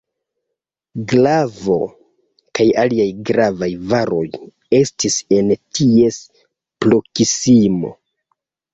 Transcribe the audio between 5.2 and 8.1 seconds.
en ties proksimo.